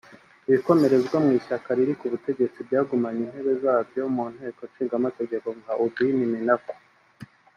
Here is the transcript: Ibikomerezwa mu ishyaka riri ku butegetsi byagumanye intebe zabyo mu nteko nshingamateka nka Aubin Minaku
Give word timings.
Ibikomerezwa 0.49 1.15
mu 1.25 1.31
ishyaka 1.39 1.69
riri 1.77 1.93
ku 1.99 2.05
butegetsi 2.13 2.59
byagumanye 2.67 3.19
intebe 3.25 3.53
zabyo 3.63 4.01
mu 4.15 4.25
nteko 4.33 4.61
nshingamateka 4.69 5.47
nka 5.59 5.73
Aubin 5.81 6.17
Minaku 6.35 6.73